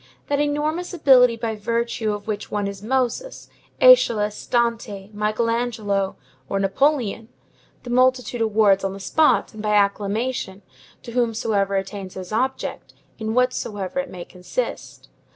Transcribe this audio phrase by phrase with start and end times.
[0.29, 6.15] That enormous ability by virtue of which one is Moses, Æschylus, Dante, Michael Angelo,
[6.49, 7.29] or Napoleon,
[7.83, 10.63] the multitude awards on the spot, and by acclamation,
[11.03, 15.07] to whomsoever attains his object, in whatsoever it may consist.